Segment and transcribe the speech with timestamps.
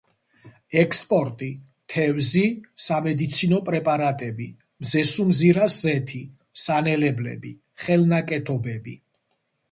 [0.83, 1.47] ექსპორტი:
[1.93, 2.41] თევზი;
[2.85, 4.47] სამედიცინო პრეპარატები;
[4.85, 6.21] მზესუმზირას ზეთი;
[6.63, 7.53] სანელებლები;
[7.85, 8.95] ხელნაკეთობები.